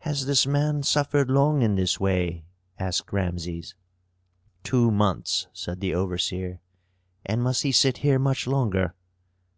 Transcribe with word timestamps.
"Has 0.00 0.26
this 0.26 0.46
man 0.46 0.82
suffered 0.82 1.30
long 1.30 1.62
in 1.62 1.76
this 1.76 1.98
way?" 1.98 2.44
asked 2.78 3.10
Rameses. 3.10 3.74
"Two 4.62 4.90
months," 4.90 5.46
said 5.54 5.80
the 5.80 5.94
overseer. 5.94 6.60
"And 7.24 7.42
must 7.42 7.62
he 7.62 7.72
sit 7.72 7.96
here 8.04 8.18
much 8.18 8.46
longer?" 8.46 8.92